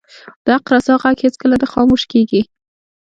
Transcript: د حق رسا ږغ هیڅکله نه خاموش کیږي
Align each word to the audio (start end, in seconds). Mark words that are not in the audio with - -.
د 0.45 0.47
حق 0.55 0.67
رسا 0.73 0.93
ږغ 1.01 1.15
هیڅکله 1.23 1.55
نه 1.61 1.67
خاموش 1.73 2.01
کیږي 2.11 2.41